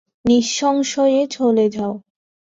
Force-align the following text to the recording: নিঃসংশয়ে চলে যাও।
নিঃসংশয়ে 0.25 1.21
চলে 1.27 1.65
যাও। 1.69 1.93